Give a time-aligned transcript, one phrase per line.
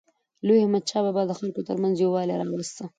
[0.45, 2.77] لوی احمدشاه بابا د خلکو ترمنځ یووالی راوست.